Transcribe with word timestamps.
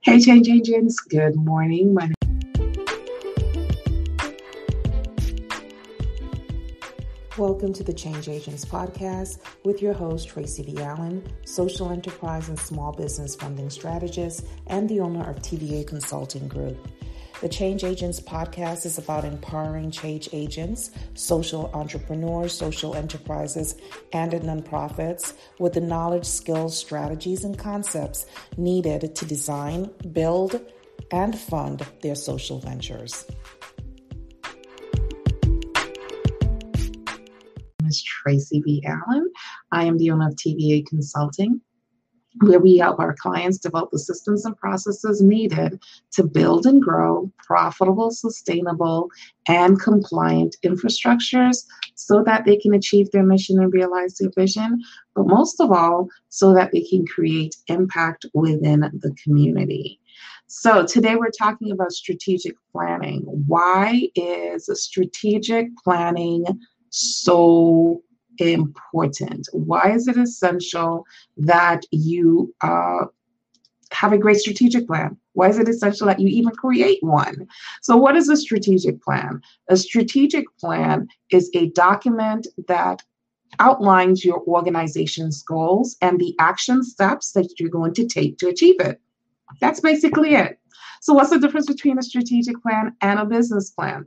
Hey, 0.00 0.18
change 0.18 0.48
agents. 0.48 0.98
Good 0.98 1.36
morning. 1.36 1.94
My 1.94 2.06
name 2.06 2.14
Welcome 7.38 7.72
to 7.74 7.84
the 7.84 7.92
Change 7.92 8.28
Agents 8.28 8.64
podcast 8.64 9.38
with 9.64 9.80
your 9.80 9.92
host, 9.92 10.28
Tracy 10.28 10.64
V. 10.64 10.82
Allen, 10.82 11.22
social 11.44 11.90
enterprise 11.90 12.48
and 12.48 12.58
small 12.58 12.90
business 12.90 13.36
funding 13.36 13.70
strategist 13.70 14.44
and 14.66 14.88
the 14.88 14.98
owner 14.98 15.30
of 15.30 15.36
TVA 15.36 15.86
Consulting 15.86 16.48
Group. 16.48 16.88
The 17.42 17.50
Change 17.50 17.84
Agents 17.84 18.18
podcast 18.18 18.86
is 18.86 18.96
about 18.96 19.26
empowering 19.26 19.90
change 19.90 20.30
agents, 20.32 20.90
social 21.12 21.70
entrepreneurs, 21.74 22.54
social 22.54 22.94
enterprises, 22.94 23.74
and 24.14 24.32
nonprofits 24.32 25.34
with 25.58 25.74
the 25.74 25.82
knowledge, 25.82 26.24
skills, 26.24 26.78
strategies, 26.78 27.44
and 27.44 27.58
concepts 27.58 28.24
needed 28.56 29.14
to 29.14 29.26
design, 29.26 29.90
build, 30.12 30.60
and 31.10 31.38
fund 31.38 31.84
their 32.00 32.14
social 32.14 32.58
ventures. 32.58 33.26
is 37.86 38.02
Tracy 38.02 38.60
V. 38.60 38.82
Allen. 38.86 39.30
I 39.70 39.84
am 39.84 39.98
the 39.98 40.10
owner 40.10 40.28
of 40.28 40.36
TVA 40.36 40.86
Consulting, 40.86 41.60
where 42.40 42.60
we 42.60 42.78
help 42.78 42.98
our 42.98 43.14
clients 43.14 43.58
develop 43.58 43.90
the 43.90 43.98
systems 43.98 44.44
and 44.44 44.56
processes 44.56 45.22
needed 45.22 45.80
to 46.12 46.24
build 46.24 46.66
and 46.66 46.82
grow 46.82 47.30
profitable, 47.46 48.10
sustainable, 48.10 49.08
and 49.48 49.80
compliant 49.80 50.56
infrastructures 50.64 51.64
so 51.94 52.22
that 52.24 52.44
they 52.44 52.56
can 52.56 52.74
achieve 52.74 53.10
their 53.10 53.24
mission 53.24 53.58
and 53.60 53.72
realize 53.72 54.16
their 54.16 54.30
vision, 54.36 54.82
but 55.14 55.26
most 55.26 55.60
of 55.60 55.72
all, 55.72 56.08
so 56.28 56.52
that 56.54 56.72
they 56.72 56.82
can 56.82 57.06
create 57.06 57.56
impact 57.68 58.26
within 58.34 58.80
the 58.80 59.14
community. 59.22 60.00
So, 60.48 60.86
today 60.86 61.16
we're 61.16 61.30
talking 61.30 61.72
about 61.72 61.92
strategic 61.92 62.54
planning. 62.70 63.22
Why 63.46 64.08
is 64.14 64.70
strategic 64.74 65.68
planning 65.82 66.44
so 66.90 68.02
important? 68.40 69.48
Why 69.52 69.92
is 69.92 70.08
it 70.08 70.16
essential 70.16 71.06
that 71.36 71.84
you 71.90 72.54
uh, 72.60 73.06
have 73.90 74.12
a 74.12 74.18
great 74.18 74.38
strategic 74.38 74.86
plan? 74.86 75.16
Why 75.32 75.48
is 75.48 75.58
it 75.58 75.68
essential 75.68 76.06
that 76.06 76.20
you 76.20 76.28
even 76.28 76.52
create 76.52 77.02
one? 77.02 77.46
So, 77.82 77.96
what 77.96 78.16
is 78.16 78.28
a 78.28 78.36
strategic 78.36 79.02
plan? 79.02 79.40
A 79.68 79.76
strategic 79.76 80.44
plan 80.58 81.08
is 81.30 81.50
a 81.54 81.70
document 81.70 82.46
that 82.68 83.02
outlines 83.58 84.24
your 84.24 84.42
organization's 84.42 85.42
goals 85.42 85.96
and 86.02 86.18
the 86.18 86.34
action 86.38 86.82
steps 86.82 87.32
that 87.32 87.48
you're 87.58 87.70
going 87.70 87.94
to 87.94 88.06
take 88.06 88.38
to 88.38 88.48
achieve 88.48 88.80
it. 88.80 89.00
That's 89.60 89.80
basically 89.80 90.34
it. 90.34 90.58
So, 91.00 91.14
what's 91.14 91.30
the 91.30 91.38
difference 91.38 91.66
between 91.66 91.98
a 91.98 92.02
strategic 92.02 92.60
plan 92.62 92.96
and 93.00 93.18
a 93.20 93.24
business 93.24 93.70
plan? 93.70 94.06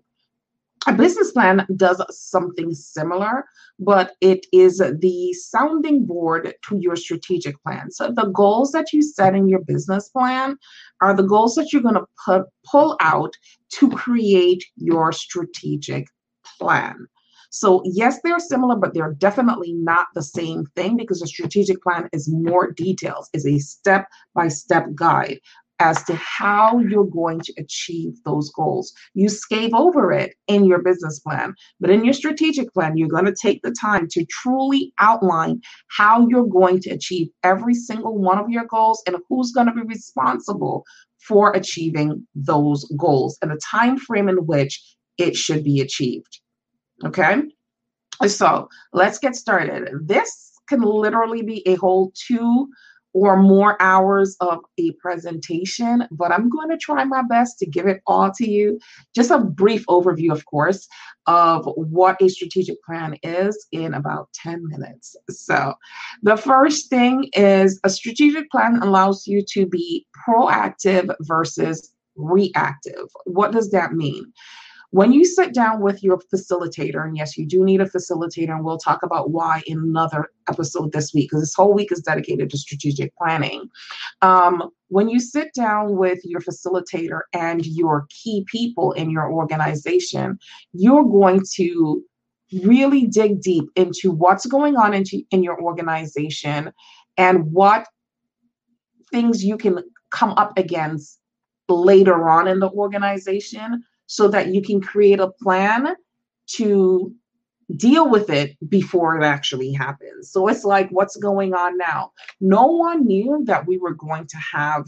A 0.89 0.93
business 0.93 1.31
plan 1.31 1.67
does 1.75 2.01
something 2.09 2.73
similar, 2.73 3.45
but 3.77 4.13
it 4.21 4.47
is 4.51 4.79
the 4.79 5.33
sounding 5.33 6.05
board 6.05 6.55
to 6.67 6.77
your 6.79 6.95
strategic 6.95 7.61
plan. 7.61 7.91
So 7.91 8.11
the 8.11 8.31
goals 8.33 8.71
that 8.71 8.91
you 8.91 9.03
set 9.03 9.35
in 9.35 9.47
your 9.47 9.59
business 9.59 10.09
plan 10.09 10.57
are 11.01 11.15
the 11.15 11.23
goals 11.23 11.53
that 11.55 11.71
you're 11.71 11.83
going 11.83 11.93
to 11.93 12.07
put, 12.25 12.45
pull 12.65 12.97
out 13.01 13.35
to 13.73 13.89
create 13.91 14.65
your 14.77 15.11
strategic 15.11 16.07
plan. 16.57 17.05
So, 17.51 17.83
yes, 17.85 18.19
they're 18.23 18.39
similar, 18.39 18.75
but 18.75 18.95
they're 18.95 19.13
definitely 19.13 19.73
not 19.73 20.07
the 20.15 20.23
same 20.23 20.65
thing 20.75 20.97
because 20.97 21.21
a 21.21 21.27
strategic 21.27 21.81
plan 21.83 22.09
is 22.13 22.31
more 22.31 22.71
details, 22.71 23.29
is 23.33 23.45
a 23.45 23.59
step 23.59 24.07
by 24.33 24.47
step 24.47 24.85
guide 24.95 25.39
as 25.79 26.03
to 26.03 26.15
how 26.15 26.79
you're 26.79 27.05
going 27.05 27.39
to 27.39 27.53
achieve 27.57 28.21
those 28.25 28.51
goals. 28.51 28.93
You 29.13 29.29
scave 29.29 29.73
over 29.73 30.11
it 30.11 30.35
in 30.47 30.65
your 30.65 30.79
business 30.79 31.19
plan, 31.19 31.55
but 31.79 31.89
in 31.89 32.03
your 32.03 32.13
strategic 32.13 32.73
plan, 32.73 32.97
you're 32.97 33.07
going 33.07 33.25
to 33.25 33.35
take 33.35 33.61
the 33.61 33.71
time 33.71 34.07
to 34.11 34.25
truly 34.25 34.93
outline 34.99 35.61
how 35.87 36.27
you're 36.27 36.45
going 36.45 36.81
to 36.81 36.89
achieve 36.91 37.29
every 37.43 37.73
single 37.73 38.17
one 38.17 38.37
of 38.37 38.49
your 38.49 38.65
goals 38.65 39.01
and 39.07 39.15
who's 39.29 39.51
going 39.51 39.67
to 39.67 39.73
be 39.73 39.81
responsible 39.81 40.83
for 41.17 41.51
achieving 41.51 42.25
those 42.35 42.85
goals 42.97 43.37
and 43.41 43.51
the 43.51 43.59
time 43.63 43.97
frame 43.97 44.29
in 44.29 44.37
which 44.45 44.81
it 45.17 45.35
should 45.35 45.63
be 45.63 45.81
achieved. 45.81 46.39
Okay? 47.05 47.41
So, 48.27 48.67
let's 48.91 49.19
get 49.19 49.35
started. 49.35 49.89
This 50.01 50.51
can 50.67 50.81
literally 50.81 51.41
be 51.41 51.65
a 51.67 51.75
whole 51.75 52.11
two 52.27 52.67
or 53.13 53.41
more 53.41 53.81
hours 53.81 54.35
of 54.39 54.59
a 54.77 54.91
presentation, 54.93 56.07
but 56.11 56.31
I'm 56.31 56.49
going 56.49 56.69
to 56.69 56.77
try 56.77 57.03
my 57.03 57.23
best 57.23 57.57
to 57.59 57.65
give 57.65 57.87
it 57.87 58.01
all 58.05 58.31
to 58.37 58.49
you. 58.49 58.79
Just 59.15 59.31
a 59.31 59.39
brief 59.39 59.85
overview, 59.87 60.31
of 60.31 60.45
course, 60.45 60.87
of 61.25 61.65
what 61.75 62.21
a 62.21 62.29
strategic 62.29 62.81
plan 62.83 63.17
is 63.23 63.67
in 63.71 63.93
about 63.93 64.29
10 64.33 64.67
minutes. 64.67 65.15
So, 65.29 65.73
the 66.23 66.37
first 66.37 66.89
thing 66.89 67.29
is 67.33 67.79
a 67.83 67.89
strategic 67.89 68.49
plan 68.51 68.79
allows 68.81 69.27
you 69.27 69.43
to 69.53 69.65
be 69.65 70.05
proactive 70.27 71.13
versus 71.21 71.93
reactive. 72.15 73.07
What 73.25 73.51
does 73.51 73.71
that 73.71 73.93
mean? 73.93 74.33
When 74.91 75.13
you 75.13 75.23
sit 75.23 75.53
down 75.53 75.81
with 75.81 76.03
your 76.03 76.19
facilitator, 76.33 77.05
and 77.05 77.15
yes, 77.15 77.37
you 77.37 77.45
do 77.45 77.63
need 77.63 77.79
a 77.79 77.85
facilitator, 77.85 78.49
and 78.49 78.65
we'll 78.65 78.79
talk 78.79 79.03
about 79.03 79.29
why 79.29 79.61
in 79.67 79.77
another 79.77 80.29
episode 80.49 80.91
this 80.91 81.13
week, 81.13 81.29
because 81.29 81.43
this 81.43 81.53
whole 81.53 81.73
week 81.73 81.91
is 81.91 82.01
dedicated 82.01 82.49
to 82.49 82.57
strategic 82.57 83.15
planning. 83.15 83.69
Um, 84.23 84.71
when 84.87 85.07
you 85.07 85.19
sit 85.19 85.53
down 85.53 85.95
with 85.95 86.19
your 86.23 86.41
facilitator 86.41 87.21
and 87.33 87.63
your 87.65 88.07
key 88.09 88.45
people 88.51 88.91
in 88.93 89.11
your 89.11 89.31
organization, 89.31 90.39
you're 90.73 91.03
going 91.03 91.43
to 91.53 92.03
really 92.63 93.05
dig 93.05 93.41
deep 93.41 93.65
into 93.75 94.09
what's 94.11 94.47
going 94.47 94.75
on 94.75 94.95
into, 94.95 95.21
in 95.29 95.43
your 95.43 95.61
organization 95.61 96.73
and 97.15 97.51
what 97.51 97.85
things 99.11 99.43
you 99.43 99.55
can 99.55 99.83
come 100.09 100.31
up 100.31 100.57
against 100.57 101.19
later 101.67 102.27
on 102.27 102.47
in 102.47 102.59
the 102.59 102.69
organization 102.71 103.83
so 104.09 104.27
that 104.27 104.47
you 104.47 104.61
can 104.61 104.81
create 104.81 105.19
a 105.19 105.31
plan 105.41 105.95
to 106.47 107.13
deal 107.75 108.09
with 108.09 108.31
it 108.31 108.57
before 108.67 109.21
it 109.21 109.23
actually 109.23 109.71
happens. 109.71 110.31
So 110.31 110.47
it's 110.47 110.63
like, 110.63 110.89
what's 110.89 111.15
going 111.15 111.53
on 111.53 111.77
now? 111.77 112.11
No 112.41 112.65
one 112.65 113.05
knew 113.05 113.43
that 113.45 113.67
we 113.67 113.77
were 113.77 113.93
going 113.93 114.25
to 114.25 114.37
have 114.37 114.87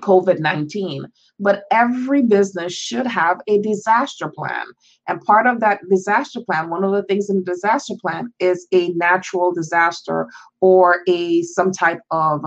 COVID 0.00 0.40
19, 0.40 1.06
but 1.38 1.64
every 1.70 2.22
business 2.22 2.72
should 2.72 3.06
have 3.06 3.40
a 3.46 3.60
disaster 3.60 4.28
plan. 4.28 4.64
And 5.06 5.20
part 5.20 5.46
of 5.46 5.60
that 5.60 5.80
disaster 5.90 6.40
plan, 6.40 6.70
one 6.70 6.82
of 6.82 6.92
the 6.92 7.02
things 7.02 7.28
in 7.28 7.44
the 7.44 7.52
disaster 7.52 7.94
plan 8.00 8.32
is 8.40 8.66
a 8.72 8.88
natural 8.94 9.52
disaster 9.52 10.28
or 10.62 11.00
a 11.06 11.42
some 11.42 11.70
type 11.72 12.00
of 12.10 12.40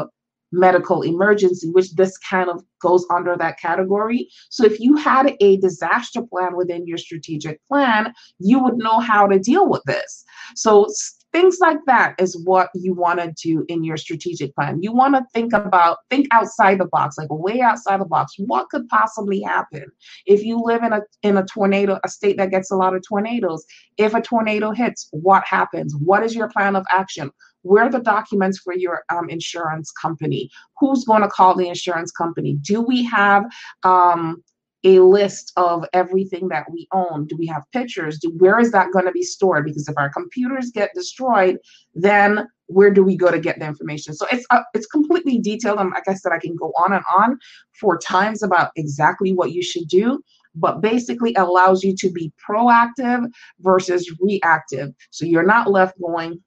medical 0.57 1.01
emergency, 1.03 1.69
which 1.71 1.93
this 1.93 2.17
kind 2.17 2.49
of 2.49 2.63
goes 2.81 3.05
under 3.11 3.35
that 3.37 3.59
category. 3.59 4.27
So 4.49 4.65
if 4.65 4.79
you 4.79 4.95
had 4.95 5.35
a 5.39 5.57
disaster 5.57 6.21
plan 6.21 6.55
within 6.55 6.85
your 6.87 6.97
strategic 6.97 7.65
plan, 7.67 8.13
you 8.39 8.61
would 8.63 8.77
know 8.77 8.99
how 8.99 9.27
to 9.27 9.39
deal 9.39 9.69
with 9.69 9.83
this. 9.85 10.25
So 10.55 10.87
things 11.33 11.57
like 11.59 11.77
that 11.85 12.15
is 12.19 12.41
what 12.45 12.69
you 12.73 12.93
want 12.93 13.19
to 13.19 13.31
do 13.43 13.65
in 13.67 13.83
your 13.83 13.97
strategic 13.97 14.55
plan. 14.55 14.81
You 14.81 14.91
want 14.91 15.15
to 15.15 15.25
think 15.33 15.53
about 15.53 15.97
think 16.09 16.27
outside 16.31 16.79
the 16.79 16.85
box, 16.85 17.17
like 17.17 17.27
way 17.29 17.61
outside 17.61 18.01
the 18.01 18.05
box. 18.05 18.33
What 18.37 18.69
could 18.69 18.87
possibly 18.89 19.41
happen 19.41 19.85
if 20.25 20.43
you 20.43 20.61
live 20.63 20.83
in 20.83 20.93
a 20.93 21.01
in 21.23 21.37
a 21.37 21.45
tornado, 21.45 21.99
a 22.03 22.09
state 22.09 22.37
that 22.37 22.51
gets 22.51 22.71
a 22.71 22.75
lot 22.75 22.95
of 22.95 23.03
tornadoes? 23.07 23.65
If 23.97 24.13
a 24.13 24.21
tornado 24.21 24.71
hits, 24.71 25.09
what 25.11 25.43
happens? 25.45 25.95
What 25.95 26.23
is 26.23 26.35
your 26.35 26.49
plan 26.49 26.75
of 26.75 26.85
action? 26.91 27.31
Where 27.67 27.83
are 27.85 27.91
the 27.91 27.99
documents 27.99 28.59
for 28.59 28.73
your 28.73 29.03
um, 29.09 29.29
insurance 29.29 29.91
company? 29.91 30.49
Who's 30.79 31.03
going 31.03 31.21
to 31.21 31.27
call 31.27 31.55
the 31.55 31.67
insurance 31.67 32.11
company? 32.11 32.53
Do 32.61 32.81
we 32.81 33.03
have 33.05 33.45
um, 33.83 34.43
a 34.83 34.99
list 34.99 35.51
of 35.57 35.85
everything 35.93 36.47
that 36.49 36.71
we 36.71 36.87
own? 36.91 37.25
Do 37.27 37.35
we 37.35 37.47
have 37.47 37.63
pictures? 37.73 38.19
Do, 38.19 38.29
where 38.37 38.59
is 38.59 38.71
that 38.71 38.91
going 38.91 39.05
to 39.05 39.11
be 39.11 39.23
stored? 39.23 39.65
Because 39.65 39.87
if 39.87 39.97
our 39.97 40.09
computers 40.09 40.71
get 40.71 40.91
destroyed, 40.93 41.57
then 41.95 42.47
where 42.67 42.91
do 42.91 43.03
we 43.03 43.15
go 43.15 43.31
to 43.31 43.39
get 43.39 43.59
the 43.59 43.65
information? 43.65 44.13
So 44.13 44.27
it's 44.31 44.45
uh, 44.49 44.61
it's 44.73 44.87
completely 44.87 45.39
detailed, 45.39 45.79
and 45.79 45.89
like 45.91 46.07
I 46.07 46.13
said, 46.13 46.31
I 46.31 46.39
can 46.39 46.55
go 46.55 46.71
on 46.83 46.93
and 46.93 47.03
on 47.17 47.39
for 47.79 47.97
times 47.97 48.43
about 48.43 48.71
exactly 48.75 49.33
what 49.33 49.51
you 49.51 49.63
should 49.63 49.87
do. 49.87 50.21
But 50.55 50.81
basically, 50.81 51.33
allows 51.35 51.83
you 51.83 51.95
to 51.97 52.09
be 52.09 52.31
proactive 52.47 53.29
versus 53.59 54.11
reactive. 54.19 54.93
So 55.11 55.25
you're 55.25 55.45
not 55.45 55.69
left 55.69 55.99
going, 56.01 56.41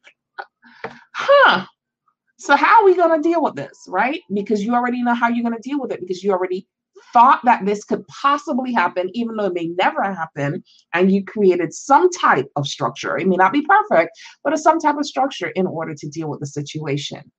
huh, 1.15 1.67
so 2.39 2.57
how 2.57 2.81
are 2.81 2.85
we 2.85 2.97
going 2.97 3.23
to 3.23 3.29
deal 3.29 3.43
with 3.43 3.55
this, 3.55 3.85
right? 3.87 4.21
Because 4.33 4.65
you 4.65 4.75
already 4.75 5.03
know 5.03 5.15
how 5.15 5.29
you're 5.29 5.49
going 5.49 5.61
to 5.61 5.69
deal 5.69 5.81
with 5.81 5.93
it 5.93 6.01
because 6.01 6.23
you 6.25 6.33
already 6.33 6.67
thought 7.13 7.41
that 7.45 7.65
this 7.65 7.85
could 7.85 8.07
possibly 8.09 8.73
happen, 8.73 9.11
even 9.15 9.37
though 9.37 9.47
it 9.47 9.55
may 9.55 9.67
never 9.67 10.03
happen, 10.03 10.63
and 10.95 11.13
you 11.13 11.25
created 11.25 11.73
some 11.73 12.11
type 12.11 12.47
of 12.57 12.67
structure. 12.67 13.19
It 13.19 13.27
may 13.27 13.37
not 13.37 13.53
be 13.53 13.63
perfect, 13.63 14.13
but 14.43 14.53
it's 14.53 14.63
some 14.63 14.79
type 14.79 14.97
of 14.97 15.07
structure 15.07 15.49
in 15.49 15.67
order 15.67 15.95
to 15.95 16.09
deal 16.09 16.29
with 16.29 16.41
the 16.41 16.47
situation. 16.47 17.31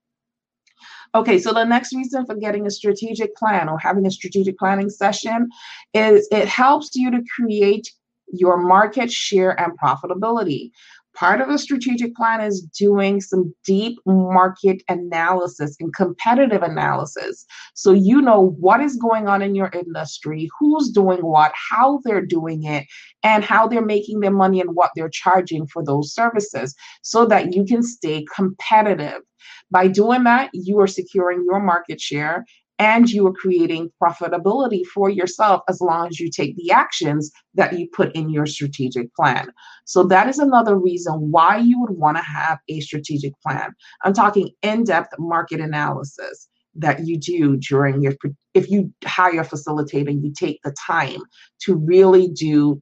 Okay, 1.13 1.39
so 1.39 1.51
the 1.51 1.65
next 1.65 1.93
reason 1.93 2.25
for 2.25 2.35
getting 2.35 2.65
a 2.65 2.71
strategic 2.71 3.35
plan 3.35 3.67
or 3.69 3.77
having 3.77 4.05
a 4.05 4.11
strategic 4.11 4.57
planning 4.57 4.89
session 4.89 5.49
is 5.93 6.27
it 6.31 6.47
helps 6.47 6.95
you 6.95 7.11
to 7.11 7.21
create 7.35 7.91
your 8.31 8.57
market 8.57 9.11
share 9.11 9.59
and 9.59 9.77
profitability. 9.77 10.71
Part 11.13 11.41
of 11.41 11.49
a 11.49 11.57
strategic 11.57 12.15
plan 12.15 12.41
is 12.41 12.61
doing 12.61 13.19
some 13.21 13.53
deep 13.65 13.99
market 14.05 14.81
analysis 14.87 15.75
and 15.79 15.93
competitive 15.93 16.63
analysis. 16.63 17.45
So 17.73 17.91
you 17.91 18.21
know 18.21 18.55
what 18.59 18.81
is 18.81 18.95
going 18.95 19.27
on 19.27 19.41
in 19.41 19.53
your 19.53 19.69
industry, 19.73 20.49
who's 20.57 20.89
doing 20.89 21.19
what, 21.19 21.51
how 21.53 21.99
they're 22.03 22.25
doing 22.25 22.63
it, 22.63 22.85
and 23.23 23.43
how 23.43 23.67
they're 23.67 23.85
making 23.85 24.21
their 24.21 24.31
money 24.31 24.61
and 24.61 24.73
what 24.73 24.91
they're 24.95 25.09
charging 25.09 25.67
for 25.67 25.83
those 25.83 26.13
services 26.13 26.75
so 27.01 27.25
that 27.25 27.53
you 27.53 27.65
can 27.65 27.83
stay 27.83 28.25
competitive. 28.33 29.21
By 29.69 29.87
doing 29.87 30.23
that, 30.25 30.49
you 30.53 30.79
are 30.79 30.87
securing 30.87 31.45
your 31.45 31.61
market 31.61 31.99
share 31.99 32.45
and 32.81 33.11
you 33.11 33.27
are 33.27 33.33
creating 33.33 33.91
profitability 34.01 34.83
for 34.87 35.07
yourself 35.07 35.61
as 35.69 35.79
long 35.81 36.07
as 36.07 36.19
you 36.19 36.31
take 36.31 36.55
the 36.55 36.71
actions 36.71 37.31
that 37.53 37.77
you 37.77 37.87
put 37.93 38.11
in 38.15 38.27
your 38.27 38.47
strategic 38.47 39.13
plan. 39.13 39.51
So 39.85 40.01
that 40.05 40.27
is 40.27 40.39
another 40.39 40.75
reason 40.75 41.13
why 41.29 41.57
you 41.57 41.79
would 41.79 41.91
want 41.91 42.17
to 42.17 42.23
have 42.23 42.57
a 42.69 42.79
strategic 42.79 43.39
plan. 43.41 43.69
I'm 44.03 44.15
talking 44.15 44.49
in-depth 44.63 45.13
market 45.19 45.59
analysis 45.59 46.47
that 46.73 47.05
you 47.05 47.17
do 47.17 47.57
during 47.57 48.01
your 48.01 48.15
if 48.55 48.71
you 48.71 48.91
hire 49.05 49.41
a 49.41 49.45
facilitator, 49.45 50.11
you 50.11 50.33
take 50.33 50.59
the 50.63 50.73
time 50.87 51.19
to 51.65 51.75
really 51.75 52.29
do 52.29 52.81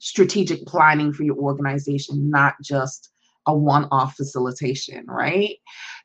strategic 0.00 0.66
planning 0.66 1.12
for 1.12 1.22
your 1.22 1.36
organization, 1.36 2.28
not 2.28 2.54
just 2.64 3.10
a 3.48 3.54
one 3.54 3.88
off 3.90 4.14
facilitation, 4.14 5.04
right? 5.08 5.56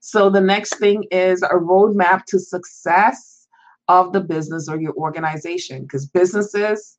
So 0.02 0.30
the 0.32 0.42
next 0.42 0.80
thing 0.80 1.06
is 1.12 1.44
a 1.44 1.50
roadmap 1.50 2.26
to 2.26 2.40
success 2.40 3.48
of 3.88 4.14
the 4.14 4.22
business 4.22 4.68
or 4.68 4.80
your 4.80 4.94
organization 4.94 5.84
because 5.84 6.08
businesses 6.08 6.98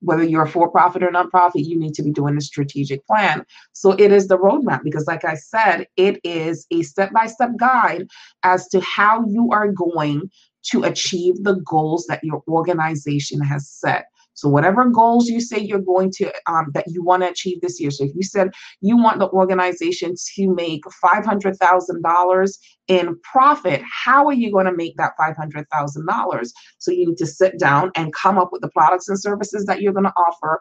whether 0.00 0.22
you're 0.22 0.44
a 0.44 0.48
for-profit 0.48 1.02
or 1.02 1.10
nonprofit, 1.10 1.64
you 1.64 1.78
need 1.78 1.94
to 1.94 2.02
be 2.02 2.12
doing 2.12 2.36
a 2.36 2.40
strategic 2.40 3.04
plan. 3.06 3.44
So 3.72 3.92
it 3.92 4.12
is 4.12 4.28
the 4.28 4.38
roadmap 4.38 4.82
because, 4.84 5.06
like 5.06 5.24
I 5.24 5.34
said, 5.34 5.86
it 5.96 6.20
is 6.24 6.66
a 6.70 6.82
step-by-step 6.82 7.56
guide 7.56 8.06
as 8.42 8.68
to 8.68 8.80
how 8.80 9.26
you 9.26 9.50
are 9.52 9.72
going 9.72 10.30
to 10.70 10.84
achieve 10.84 11.42
the 11.42 11.56
goals 11.56 12.06
that 12.08 12.22
your 12.22 12.42
organization 12.48 13.40
has 13.40 13.68
set. 13.68 14.06
So 14.36 14.48
whatever 14.48 14.84
goals 14.84 15.28
you 15.28 15.40
say 15.40 15.58
you're 15.58 15.80
going 15.80 16.12
to 16.18 16.32
um, 16.46 16.70
that 16.74 16.84
you 16.86 17.02
want 17.02 17.22
to 17.24 17.30
achieve 17.30 17.60
this 17.60 17.80
year. 17.80 17.90
So 17.90 18.04
if 18.04 18.12
you 18.14 18.22
said 18.22 18.52
you 18.80 18.96
want 18.96 19.18
the 19.18 19.28
organization 19.30 20.14
to 20.34 20.54
make 20.54 20.82
five 21.02 21.24
hundred 21.24 21.56
thousand 21.56 22.02
dollars 22.02 22.58
in 22.86 23.18
profit, 23.32 23.82
how 24.04 24.26
are 24.26 24.34
you 24.34 24.52
going 24.52 24.66
to 24.66 24.76
make 24.76 24.96
that 24.98 25.12
five 25.18 25.36
hundred 25.36 25.66
thousand 25.72 26.06
dollars? 26.06 26.52
So 26.78 26.92
you 26.92 27.06
need 27.08 27.18
to 27.18 27.26
sit 27.26 27.58
down 27.58 27.90
and 27.96 28.14
come 28.14 28.38
up 28.38 28.50
with 28.52 28.62
the 28.62 28.70
products 28.70 29.08
and 29.08 29.20
services 29.20 29.66
that 29.66 29.80
you're 29.80 29.92
going 29.92 30.04
to 30.04 30.12
offer, 30.28 30.60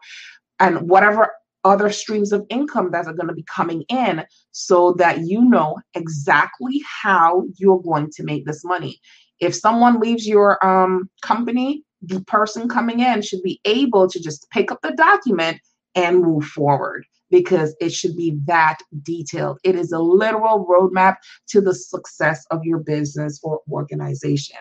and 0.59 0.89
whatever 0.89 1.31
other 1.65 1.89
streams 1.89 2.31
of 2.31 2.45
income 2.49 2.91
that 2.91 3.07
are 3.07 3.13
going 3.13 3.27
to 3.27 3.33
be 3.33 3.43
coming 3.43 3.83
in 3.89 4.23
so 4.51 4.93
that 4.93 5.21
you 5.25 5.41
know 5.41 5.77
exactly 5.95 6.81
how 7.01 7.43
you're 7.57 7.81
going 7.81 8.09
to 8.11 8.23
make 8.23 8.45
this 8.45 8.63
money. 8.63 8.99
If 9.39 9.55
someone 9.55 9.99
leaves 9.99 10.27
your 10.27 10.63
um, 10.65 11.09
company, 11.21 11.83
the 12.07 12.21
person 12.21 12.67
coming 12.67 12.99
in 12.99 13.21
should 13.21 13.43
be 13.43 13.59
able 13.65 14.09
to 14.09 14.19
just 14.19 14.49
pick 14.51 14.71
up 14.71 14.81
the 14.81 14.91
document 14.91 15.59
and 15.95 16.21
move 16.21 16.45
forward 16.45 17.05
because 17.31 17.75
it 17.79 17.91
should 17.91 18.15
be 18.15 18.37
that 18.45 18.77
detailed. 19.01 19.59
It 19.63 19.75
is 19.75 19.91
a 19.91 19.99
literal 19.99 20.65
roadmap 20.65 21.15
to 21.49 21.61
the 21.61 21.73
success 21.73 22.45
of 22.51 22.63
your 22.63 22.79
business 22.79 23.39
or 23.43 23.61
organization. 23.69 24.57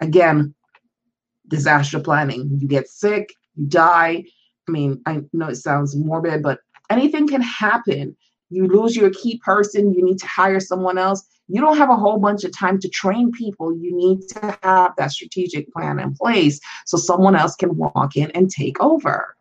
Again, 0.00 0.54
disaster 1.48 2.00
planning. 2.00 2.58
You 2.58 2.68
get 2.68 2.88
sick, 2.88 3.34
you 3.54 3.66
die. 3.66 4.24
I 4.68 4.70
mean, 4.70 5.00
I 5.06 5.20
know 5.32 5.48
it 5.48 5.56
sounds 5.56 5.94
morbid, 5.94 6.42
but 6.42 6.60
anything 6.90 7.28
can 7.28 7.42
happen. 7.42 8.16
You 8.50 8.66
lose 8.66 8.96
your 8.96 9.10
key 9.10 9.40
person, 9.44 9.92
you 9.92 10.04
need 10.04 10.18
to 10.18 10.26
hire 10.26 10.60
someone 10.60 10.98
else 10.98 11.24
you 11.48 11.60
don't 11.60 11.76
have 11.76 11.90
a 11.90 11.96
whole 11.96 12.18
bunch 12.18 12.44
of 12.44 12.56
time 12.56 12.78
to 12.80 12.88
train 12.88 13.30
people. 13.32 13.76
You 13.76 13.96
need 13.96 14.28
to 14.28 14.58
have 14.62 14.92
that 14.96 15.12
strategic 15.12 15.70
plan 15.72 15.98
in 15.98 16.14
place 16.14 16.60
so 16.86 16.96
someone 16.96 17.36
else 17.36 17.54
can 17.54 17.76
walk 17.76 18.16
in 18.16 18.30
and 18.32 18.50
take 18.50 18.80
over. 18.80 19.36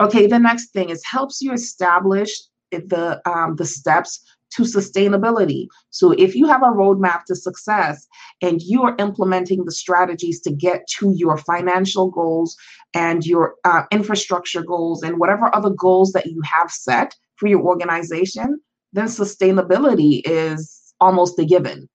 Okay, 0.00 0.26
the 0.26 0.38
next 0.38 0.70
thing 0.70 0.90
is 0.90 1.04
helps 1.04 1.40
you 1.40 1.52
establish 1.52 2.30
the 2.70 3.20
um, 3.28 3.56
the 3.56 3.66
steps 3.66 4.24
to 4.54 4.62
sustainability. 4.64 5.66
So 5.90 6.12
if 6.12 6.34
you 6.34 6.46
have 6.46 6.62
a 6.62 6.66
roadmap 6.66 7.24
to 7.24 7.34
success 7.34 8.06
and 8.42 8.60
you 8.60 8.82
are 8.82 8.94
implementing 8.98 9.64
the 9.64 9.72
strategies 9.72 10.40
to 10.42 10.52
get 10.52 10.86
to 10.98 11.12
your 11.16 11.38
financial 11.38 12.10
goals 12.10 12.56
and 12.92 13.24
your 13.24 13.54
uh, 13.64 13.84
infrastructure 13.90 14.62
goals 14.62 15.02
and 15.02 15.18
whatever 15.18 15.54
other 15.54 15.70
goals 15.70 16.12
that 16.12 16.26
you 16.26 16.42
have 16.42 16.70
set 16.70 17.14
for 17.36 17.48
your 17.48 17.62
organization, 17.62 18.60
then 18.92 19.06
sustainability 19.06 20.22
is 20.24 20.94
almost 21.00 21.38
a 21.38 21.44
given, 21.44 21.88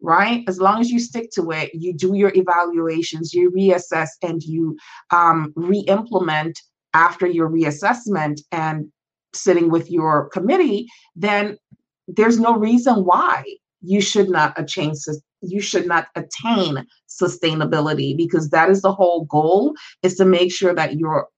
right? 0.00 0.44
As 0.48 0.58
long 0.58 0.80
as 0.80 0.90
you 0.90 0.98
stick 0.98 1.30
to 1.34 1.50
it, 1.50 1.70
you 1.74 1.94
do 1.94 2.14
your 2.14 2.32
evaluations, 2.34 3.32
you 3.32 3.50
reassess, 3.50 4.08
and 4.22 4.42
you 4.42 4.76
um, 5.10 5.52
re 5.56 5.80
implement 5.88 6.58
after 6.94 7.26
your 7.26 7.48
reassessment 7.48 8.40
and 8.50 8.90
sitting 9.34 9.70
with 9.70 9.90
your 9.90 10.28
committee, 10.28 10.86
then 11.16 11.56
there's 12.08 12.38
no 12.38 12.56
reason 12.56 13.04
why 13.04 13.44
you 13.80 14.00
should 14.00 14.28
not 14.28 14.58
attain 14.58 14.94
you 15.44 15.60
should 15.60 15.86
not 15.86 16.06
attain 16.14 16.86
sustainability 17.08 18.16
because 18.16 18.50
that 18.50 18.70
is 18.70 18.82
the 18.82 18.92
whole 18.92 19.24
goal 19.24 19.74
is 20.02 20.14
to 20.16 20.24
make 20.24 20.52
sure 20.52 20.74
that 20.74 20.96
your 20.96 21.28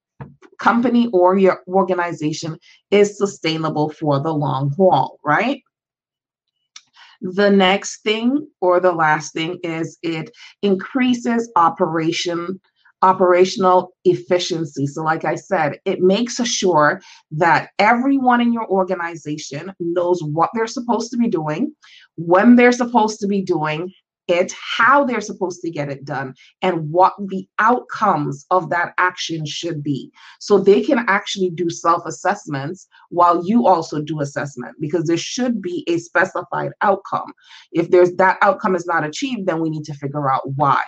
company 0.59 1.09
or 1.13 1.37
your 1.37 1.63
organization 1.69 2.59
is 2.91 3.19
sustainable 3.19 3.91
for 3.91 4.21
the 4.21 4.33
long 4.33 4.73
haul, 4.77 5.19
right? 5.25 5.63
The 7.21 7.51
next 7.51 8.03
thing 8.03 8.47
or 8.61 8.81
the 8.81 8.93
last 8.93 9.33
thing 9.33 9.59
is 9.63 9.99
it 10.03 10.31
increases 10.63 11.51
operation 11.57 12.61
operational 13.05 13.93
efficiency. 14.07 14.87
So 14.87 15.03
like 15.03 15.27
I 15.27 15.35
said, 15.35 15.79
it 15.85 16.01
makes 16.01 16.37
sure 16.37 17.03
that 17.33 17.69
everyone 17.79 18.41
in 18.41 18.51
your 18.51 18.67
organization 18.67 19.75
knows 19.79 20.23
what 20.23 20.49
they're 20.55 20.67
supposed 20.67 21.11
to 21.11 21.19
be 21.19 21.29
doing, 21.29 21.75
when 22.17 22.57
they're 22.57 22.73
supposed 22.73 23.21
to 23.21 23.27
be 23.27 23.43
doing, 23.43 23.93
it, 24.29 24.53
how 24.77 25.05
they're 25.05 25.21
supposed 25.21 25.61
to 25.63 25.71
get 25.71 25.91
it 25.91 26.05
done, 26.05 26.35
and 26.63 26.91
what 26.91 27.15
the 27.19 27.47
outcomes 27.59 28.47
of 28.51 28.71
that 28.71 28.95
action 28.99 29.45
should 29.45 29.83
be. 29.83 30.11
So 30.41 30.59
they 30.59 30.83
can 30.83 31.05
actually 31.09 31.51
do 31.51 31.71
self 31.71 32.05
assessments 32.07 32.89
while 33.11 33.47
you 33.47 33.67
also 33.67 34.01
do 34.01 34.21
assessment 34.21 34.77
because 34.81 35.05
there 35.05 35.17
should 35.17 35.61
be 35.61 35.85
a 35.89 35.99
specified 35.99 36.73
outcome. 36.81 37.33
If 37.73 37.91
there's 37.91 38.15
that 38.15 38.39
outcome 38.43 38.75
is 38.75 38.87
not 38.87 39.05
achieved, 39.05 39.47
then 39.47 39.61
we 39.61 39.71
need 39.71 39.85
to 39.85 39.95
figure 39.95 40.31
out 40.31 40.43
why. 40.57 40.83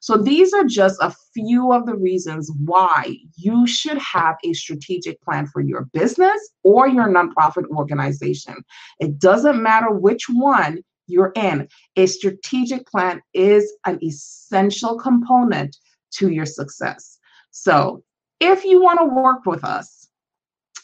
So 0.00 0.16
these 0.16 0.52
are 0.52 0.64
just 0.64 1.00
a 1.00 1.14
few 1.32 1.72
of 1.72 1.86
the 1.86 1.94
reasons 1.94 2.50
why 2.64 3.16
you 3.36 3.68
should 3.68 3.98
have 3.98 4.36
a 4.44 4.52
strategic 4.52 5.22
plan 5.22 5.46
for 5.46 5.60
your 5.60 5.88
business 5.92 6.50
or 6.64 6.88
your 6.88 7.08
nonprofit 7.08 7.66
organization. 7.68 8.56
It 8.98 9.20
doesn't 9.20 9.62
matter 9.62 9.90
which 9.90 10.24
one 10.28 10.82
you're 11.06 11.32
in. 11.34 11.68
A 11.96 12.06
strategic 12.06 12.86
plan 12.86 13.22
is 13.34 13.72
an 13.86 13.98
essential 14.02 14.98
component 14.98 15.76
to 16.12 16.30
your 16.30 16.46
success. 16.46 17.18
So, 17.50 18.02
if 18.40 18.64
you 18.64 18.82
want 18.82 18.98
to 18.98 19.04
work 19.04 19.46
with 19.46 19.64
us, 19.64 20.08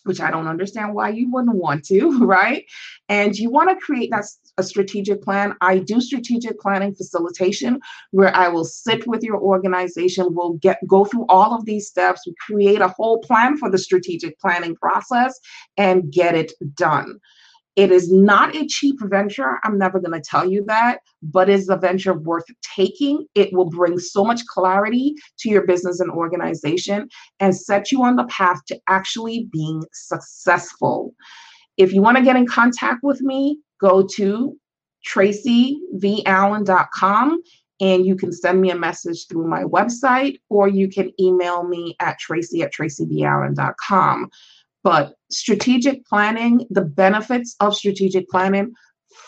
which 0.04 0.20
I 0.20 0.30
don't 0.30 0.46
understand 0.46 0.94
why 0.94 1.10
you 1.10 1.30
wouldn't 1.30 1.56
want 1.56 1.84
to, 1.86 2.18
right? 2.24 2.64
And 3.08 3.36
you 3.36 3.50
want 3.50 3.70
to 3.70 3.84
create 3.84 4.10
that 4.10 4.24
a 4.56 4.62
strategic 4.62 5.22
plan. 5.22 5.54
I 5.60 5.78
do 5.78 6.00
strategic 6.00 6.58
planning 6.58 6.94
facilitation 6.94 7.78
where 8.10 8.34
I 8.34 8.48
will 8.48 8.64
sit 8.64 9.06
with 9.06 9.22
your 9.22 9.40
organization, 9.40 10.26
we'll 10.30 10.54
get 10.54 10.78
go 10.86 11.04
through 11.04 11.26
all 11.28 11.54
of 11.54 11.64
these 11.64 11.86
steps, 11.86 12.26
we 12.26 12.34
create 12.44 12.80
a 12.80 12.88
whole 12.88 13.20
plan 13.20 13.56
for 13.56 13.70
the 13.70 13.78
strategic 13.78 14.38
planning 14.40 14.74
process 14.74 15.38
and 15.76 16.10
get 16.12 16.34
it 16.34 16.52
done. 16.74 17.20
It 17.78 17.90
is 17.92 18.12
not 18.12 18.54
a 18.56 18.66
cheap 18.66 18.96
venture. 19.00 19.60
I'm 19.62 19.78
never 19.78 20.00
going 20.00 20.20
to 20.20 20.20
tell 20.20 20.50
you 20.50 20.64
that, 20.66 20.98
but 21.22 21.48
it's 21.48 21.68
a 21.68 21.76
venture 21.76 22.12
worth 22.12 22.46
taking. 22.74 23.24
It 23.36 23.52
will 23.52 23.70
bring 23.70 24.00
so 24.00 24.24
much 24.24 24.44
clarity 24.46 25.14
to 25.38 25.48
your 25.48 25.64
business 25.64 26.00
and 26.00 26.10
organization 26.10 27.08
and 27.38 27.54
set 27.54 27.92
you 27.92 28.02
on 28.02 28.16
the 28.16 28.24
path 28.24 28.64
to 28.66 28.80
actually 28.88 29.48
being 29.52 29.84
successful. 29.92 31.14
If 31.76 31.92
you 31.92 32.02
want 32.02 32.16
to 32.16 32.24
get 32.24 32.34
in 32.34 32.48
contact 32.48 33.04
with 33.04 33.20
me, 33.20 33.60
go 33.80 34.04
to 34.14 34.56
tracyvallen.com 35.08 37.42
and 37.80 38.04
you 38.04 38.16
can 38.16 38.32
send 38.32 38.60
me 38.60 38.72
a 38.72 38.76
message 38.76 39.28
through 39.28 39.46
my 39.46 39.62
website 39.62 40.40
or 40.48 40.66
you 40.66 40.88
can 40.88 41.12
email 41.20 41.62
me 41.62 41.94
at 42.00 42.18
tracy 42.18 42.62
at 42.62 42.74
tracyvallen.com. 42.74 44.30
But 44.84 45.14
strategic 45.30 46.04
planning, 46.06 46.66
the 46.70 46.82
benefits 46.82 47.56
of 47.60 47.74
strategic 47.74 48.28
planning 48.28 48.72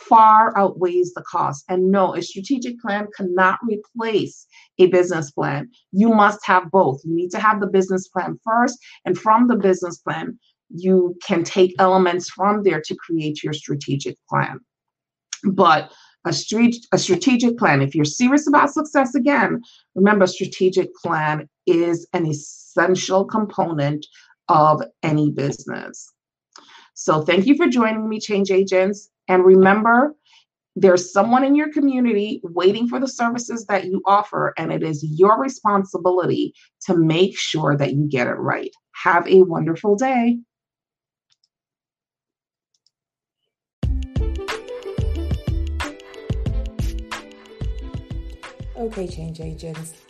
far 0.08 0.56
outweighs 0.56 1.12
the 1.14 1.22
cost. 1.22 1.64
And 1.68 1.90
no, 1.90 2.14
a 2.14 2.22
strategic 2.22 2.80
plan 2.80 3.08
cannot 3.16 3.58
replace 3.66 4.46
a 4.78 4.86
business 4.86 5.30
plan. 5.30 5.70
You 5.92 6.10
must 6.10 6.44
have 6.46 6.70
both. 6.70 7.00
You 7.04 7.14
need 7.14 7.30
to 7.30 7.40
have 7.40 7.60
the 7.60 7.66
business 7.66 8.08
plan 8.08 8.38
first, 8.44 8.78
and 9.04 9.18
from 9.18 9.48
the 9.48 9.56
business 9.56 9.98
plan, 9.98 10.38
you 10.68 11.16
can 11.26 11.42
take 11.42 11.74
elements 11.78 12.30
from 12.30 12.62
there 12.62 12.80
to 12.84 12.94
create 12.94 13.42
your 13.42 13.52
strategic 13.52 14.16
plan. 14.28 14.60
But 15.44 15.92
a, 16.24 16.32
street, 16.32 16.76
a 16.92 16.98
strategic 16.98 17.58
plan, 17.58 17.80
if 17.80 17.94
you're 17.94 18.04
serious 18.04 18.46
about 18.46 18.70
success, 18.70 19.14
again, 19.14 19.62
remember, 19.94 20.26
strategic 20.26 20.94
plan 20.96 21.48
is 21.66 22.06
an 22.12 22.26
essential 22.26 23.24
component 23.24 24.06
of 24.50 24.82
any 25.04 25.30
business. 25.30 26.12
So 26.94 27.22
thank 27.22 27.46
you 27.46 27.56
for 27.56 27.68
joining 27.68 28.08
me, 28.08 28.18
Change 28.18 28.50
Agents. 28.50 29.08
And 29.28 29.44
remember, 29.44 30.16
there's 30.74 31.12
someone 31.12 31.44
in 31.44 31.54
your 31.54 31.72
community 31.72 32.40
waiting 32.42 32.88
for 32.88 32.98
the 32.98 33.06
services 33.06 33.64
that 33.66 33.84
you 33.84 34.02
offer, 34.06 34.52
and 34.58 34.72
it 34.72 34.82
is 34.82 35.04
your 35.04 35.40
responsibility 35.40 36.52
to 36.86 36.96
make 36.96 37.38
sure 37.38 37.76
that 37.76 37.92
you 37.92 38.08
get 38.08 38.26
it 38.26 38.32
right. 38.32 38.72
Have 39.04 39.26
a 39.28 39.42
wonderful 39.42 39.94
day. 39.94 40.38
Okay, 48.76 49.06
change 49.06 49.40
agents. 49.40 50.09